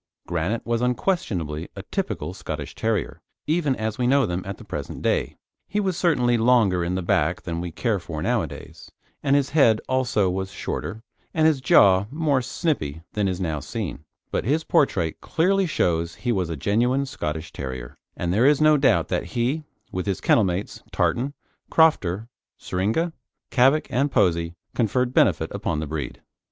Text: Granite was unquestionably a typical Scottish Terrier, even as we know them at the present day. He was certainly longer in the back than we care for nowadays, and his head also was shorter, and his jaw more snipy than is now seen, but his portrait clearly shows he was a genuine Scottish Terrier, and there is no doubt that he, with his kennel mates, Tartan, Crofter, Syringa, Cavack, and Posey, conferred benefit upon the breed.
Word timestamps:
Granite 0.25 0.65
was 0.65 0.81
unquestionably 0.81 1.69
a 1.75 1.83
typical 1.83 2.33
Scottish 2.33 2.73
Terrier, 2.73 3.21
even 3.45 3.75
as 3.75 3.99
we 3.99 4.07
know 4.07 4.25
them 4.25 4.41
at 4.47 4.57
the 4.57 4.63
present 4.63 5.03
day. 5.03 5.37
He 5.67 5.79
was 5.79 5.95
certainly 5.95 6.39
longer 6.39 6.83
in 6.83 6.95
the 6.95 7.03
back 7.03 7.43
than 7.43 7.61
we 7.61 7.69
care 7.71 7.99
for 7.99 8.19
nowadays, 8.19 8.89
and 9.21 9.35
his 9.35 9.51
head 9.51 9.79
also 9.87 10.27
was 10.27 10.49
shorter, 10.49 11.03
and 11.35 11.45
his 11.45 11.61
jaw 11.61 12.07
more 12.09 12.41
snipy 12.41 13.03
than 13.13 13.27
is 13.27 13.39
now 13.39 13.59
seen, 13.59 14.03
but 14.31 14.43
his 14.43 14.63
portrait 14.63 15.21
clearly 15.21 15.67
shows 15.67 16.15
he 16.15 16.31
was 16.31 16.49
a 16.49 16.57
genuine 16.57 17.05
Scottish 17.05 17.53
Terrier, 17.53 17.95
and 18.17 18.33
there 18.33 18.47
is 18.47 18.59
no 18.59 18.77
doubt 18.77 19.07
that 19.09 19.25
he, 19.37 19.65
with 19.91 20.07
his 20.07 20.19
kennel 20.19 20.43
mates, 20.45 20.81
Tartan, 20.91 21.35
Crofter, 21.69 22.27
Syringa, 22.57 23.13
Cavack, 23.51 23.85
and 23.91 24.11
Posey, 24.11 24.55
conferred 24.73 25.13
benefit 25.13 25.51
upon 25.53 25.79
the 25.79 25.85
breed. 25.85 26.23